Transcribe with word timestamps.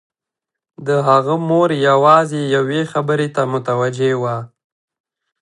د 0.87 0.89
هغه 1.07 1.35
مور 1.47 1.69
يوازې 1.87 2.41
يوې 2.55 2.81
خبرې 2.91 3.27
ته 3.35 3.41
متوجه 3.53 4.11
وه. 4.21 4.37